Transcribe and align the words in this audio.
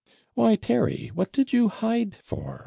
'Why, 0.33 0.55
Terry, 0.55 1.11
what 1.13 1.31
did 1.31 1.53
you 1.53 1.67
hide 1.67 2.15
for?' 2.15 2.59